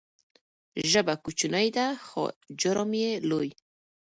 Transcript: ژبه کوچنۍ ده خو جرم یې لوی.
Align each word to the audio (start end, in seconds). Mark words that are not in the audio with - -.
ژبه 0.91 1.13
کوچنۍ 1.23 1.67
ده 1.77 1.87
خو 2.07 2.23
جرم 2.59 2.91
یې 3.01 3.11
لوی. 3.29 3.49